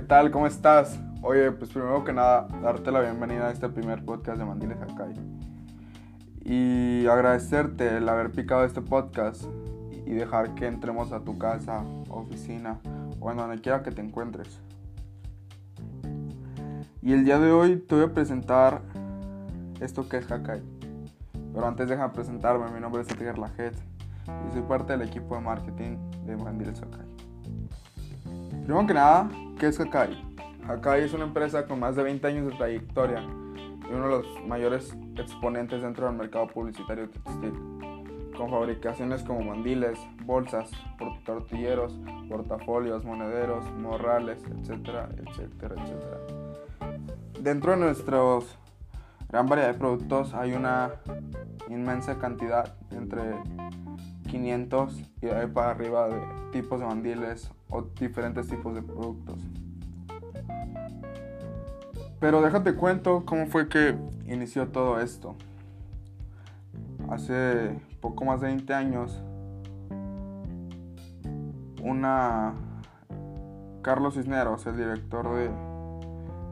¿Qué 0.00 0.06
tal? 0.06 0.30
¿Cómo 0.30 0.46
estás? 0.46 0.98
Oye, 1.20 1.52
pues 1.52 1.72
primero 1.72 2.02
que 2.04 2.14
nada, 2.14 2.48
darte 2.62 2.90
la 2.90 3.02
bienvenida 3.02 3.48
a 3.48 3.50
este 3.50 3.68
primer 3.68 4.02
podcast 4.02 4.38
de 4.38 4.46
Mandiles 4.46 4.78
Hakai. 4.80 5.12
Y 6.42 7.06
agradecerte 7.06 7.98
el 7.98 8.08
haber 8.08 8.32
picado 8.32 8.64
este 8.64 8.80
podcast 8.80 9.44
y 10.06 10.12
dejar 10.12 10.54
que 10.54 10.66
entremos 10.66 11.12
a 11.12 11.20
tu 11.20 11.36
casa, 11.36 11.84
oficina 12.08 12.78
o 13.20 13.30
en 13.30 13.36
donde 13.36 13.60
quiera 13.60 13.82
que 13.82 13.90
te 13.90 14.00
encuentres. 14.00 14.58
Y 17.02 17.12
el 17.12 17.26
día 17.26 17.38
de 17.38 17.52
hoy 17.52 17.76
te 17.76 17.94
voy 17.94 18.04
a 18.04 18.14
presentar 18.14 18.80
esto 19.82 20.08
que 20.08 20.16
es 20.16 20.32
Hakai. 20.32 20.62
Pero 21.52 21.66
antes 21.66 21.90
deja 21.90 22.10
presentarme, 22.10 22.70
mi 22.70 22.80
nombre 22.80 23.02
es 23.02 23.10
Edgar 23.10 23.38
Lajet 23.38 23.74
y 24.48 24.52
soy 24.54 24.62
parte 24.62 24.96
del 24.96 25.06
equipo 25.06 25.34
de 25.34 25.42
marketing 25.42 25.98
de 26.24 26.38
Mandiles 26.38 26.80
Hakai. 26.80 27.04
Primero 28.64 28.86
que 28.86 28.94
nada, 28.94 29.28
¿qué 29.60 29.66
es 29.66 29.78
Hakai? 29.78 30.16
Hakai 30.66 31.04
es 31.04 31.12
una 31.12 31.24
empresa 31.24 31.66
con 31.66 31.80
más 31.80 31.94
de 31.94 32.02
20 32.02 32.26
años 32.26 32.46
de 32.46 32.56
trayectoria 32.56 33.20
y 33.20 33.92
uno 33.92 34.04
de 34.04 34.10
los 34.10 34.46
mayores 34.46 34.96
exponentes 35.16 35.82
dentro 35.82 36.06
del 36.06 36.16
mercado 36.16 36.46
publicitario 36.46 37.10
textil, 37.10 37.52
con 38.34 38.50
fabricaciones 38.50 39.22
como 39.22 39.42
mandiles, 39.42 39.98
bolsas, 40.24 40.70
tortilleros, 41.26 41.94
portafolios, 42.26 43.04
monederos, 43.04 43.70
morrales, 43.72 44.42
etcétera, 44.44 45.10
etcétera, 45.18 45.74
etcétera. 45.82 46.18
Dentro 47.38 47.72
de 47.72 47.78
nuestros 47.80 48.56
gran 49.28 49.46
variedad 49.46 49.74
de 49.74 49.78
productos 49.78 50.32
hay 50.32 50.54
una 50.54 50.92
inmensa 51.68 52.18
cantidad 52.18 52.74
entre 52.92 53.34
500 54.30 55.00
y 55.20 55.26
de 55.26 55.34
ahí 55.34 55.46
para 55.48 55.70
arriba 55.70 56.08
de 56.08 56.20
tipos 56.52 56.80
de 56.80 56.86
mandiles 56.86 57.50
o 57.68 57.82
diferentes 57.82 58.48
tipos 58.48 58.74
de 58.74 58.82
productos. 58.82 59.38
Pero 62.20 62.40
déjate 62.40 62.74
cuento 62.74 63.24
cómo 63.24 63.46
fue 63.46 63.68
que 63.68 63.96
inició 64.26 64.68
todo 64.68 65.00
esto. 65.00 65.34
Hace 67.10 67.80
poco 68.00 68.24
más 68.24 68.40
de 68.40 68.48
20 68.48 68.72
años, 68.74 69.20
una 71.82 72.54
Carlos 73.82 74.14
Cisneros, 74.14 74.66
el 74.66 74.76
director 74.76 75.34
de 75.34 75.50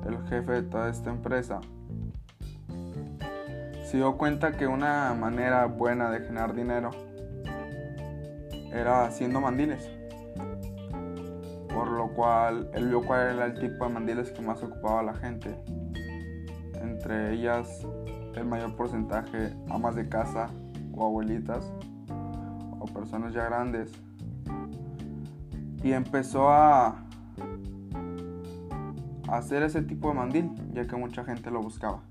el 0.09 0.27
jefe 0.29 0.53
de 0.53 0.63
toda 0.63 0.89
esta 0.89 1.11
empresa, 1.11 1.61
se 3.85 3.99
dio 3.99 4.17
cuenta 4.17 4.57
que 4.57 4.67
una 4.67 5.15
manera 5.15 5.67
buena 5.67 6.11
de 6.11 6.21
generar 6.21 6.55
dinero 6.55 7.08
era 8.73 9.05
haciendo 9.05 9.41
mandiles. 9.41 9.89
Por 11.73 11.89
lo 11.91 12.13
cual 12.15 12.71
él 12.75 12.89
vio 12.89 13.03
cuál 13.03 13.37
era 13.37 13.47
el 13.47 13.55
tipo 13.55 13.87
de 13.87 13.93
mandiles 13.93 14.31
que 14.31 14.43
más 14.43 14.63
ocupaba 14.63 15.03
la 15.03 15.15
gente. 15.15 15.55
Entre 16.75 17.33
ellas 17.35 17.87
el 18.35 18.45
mayor 18.45 18.77
porcentaje 18.77 19.55
amas 19.69 19.95
de 19.95 20.09
casa 20.09 20.49
o 20.93 21.05
abuelitas 21.05 21.73
o 22.81 22.85
personas 22.87 23.33
ya 23.33 23.45
grandes. 23.45 23.93
Y 25.83 25.93
empezó 25.93 26.51
a 26.51 27.05
hacer 29.29 29.63
ese 29.63 29.83
tipo 29.83 30.09
de 30.09 30.15
mandil, 30.15 30.51
ya 30.73 30.87
que 30.87 30.97
mucha 30.97 31.25
gente 31.25 31.51
lo 31.51 31.61
buscaba. 31.61 32.03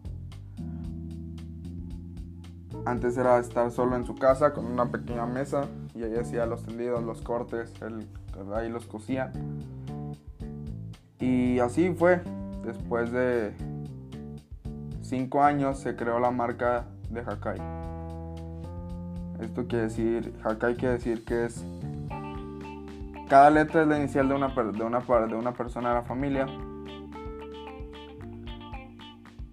Antes 2.85 3.17
era 3.17 3.37
estar 3.39 3.69
solo 3.71 3.97
en 3.97 4.05
su 4.05 4.15
casa 4.15 4.53
con 4.53 4.65
una 4.65 4.89
pequeña 4.89 5.25
mesa 5.25 5.67
y 5.97 6.03
ahí 6.03 6.15
hacía 6.15 6.45
los 6.45 6.63
tendidos, 6.63 7.03
los 7.03 7.21
cortes, 7.21 7.73
ahí 8.55 8.69
los 8.69 8.85
cosía. 8.85 9.31
Y 11.19 11.59
así 11.59 11.93
fue. 11.93 12.21
Después 12.63 13.11
de 13.11 13.53
cinco 15.01 15.41
años 15.41 15.79
se 15.79 15.95
creó 15.95 16.19
la 16.19 16.31
marca 16.31 16.85
de 17.09 17.21
Hakai. 17.21 17.59
Esto 19.41 19.67
quiere 19.67 19.85
decir, 19.85 20.33
Hakai 20.43 20.75
quiere 20.75 20.95
decir 20.95 21.23
que 21.23 21.45
es 21.45 21.65
cada 23.29 23.49
letra 23.49 23.81
es 23.81 23.87
la 23.87 23.97
inicial 23.97 24.29
de 24.29 24.35
una, 24.35 24.47
de 24.47 24.83
una, 24.83 24.99
de 25.27 25.35
una 25.35 25.51
persona 25.51 25.89
de 25.89 25.95
la 25.95 26.03
familia. 26.03 26.47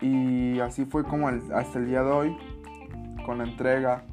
Y 0.01 0.61
así 0.61 0.85
fue 0.85 1.03
como 1.03 1.29
hasta 1.29 1.79
el 1.81 1.87
día 1.87 2.03
de 2.03 2.11
hoy 2.11 2.37
con 3.27 3.41
entrega, 3.41 4.05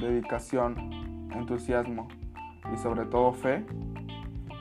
dedicación, 0.00 0.90
entusiasmo 1.32 2.08
y 2.72 2.76
sobre 2.78 3.04
todo 3.06 3.32
fe, 3.32 3.64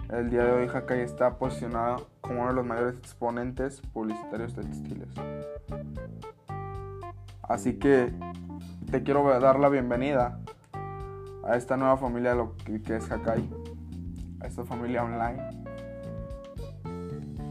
el 0.10 0.30
día 0.30 0.44
de 0.44 0.52
hoy 0.52 0.68
Hakai 0.68 1.02
está 1.02 1.38
posicionado 1.38 2.10
como 2.22 2.40
uno 2.40 2.50
de 2.50 2.56
los 2.56 2.66
mayores 2.66 2.98
exponentes 2.98 3.82
publicitarios 3.94 4.54
textiles. 4.54 5.10
Así 7.44 7.74
que 7.74 8.14
te 8.92 9.04
quiero 9.04 9.40
dar 9.40 9.60
la 9.60 9.70
bienvenida 9.70 10.40
a 11.44 11.56
esta 11.56 11.78
nueva 11.78 11.98
familia 11.98 12.32
de 12.32 12.38
lo 12.38 12.56
que 12.58 12.96
es 12.96 13.12
Hakai, 13.12 13.50
a 14.42 14.48
esta 14.48 14.64
familia 14.64 15.04
online. 15.04 15.40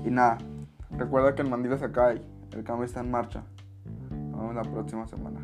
Y 0.04 0.10
nada, 0.10 0.38
recuerda 0.90 1.34
que 1.34 1.42
en 1.42 1.50
Mandiles 1.50 1.82
Hakai 1.82 2.22
el 2.52 2.64
cambio 2.64 2.84
está 2.84 3.00
en 3.00 3.10
marcha. 3.10 3.42
Nos 4.10 4.40
vemos 4.40 4.54
la 4.54 4.62
próxima 4.62 5.06
semana. 5.06 5.40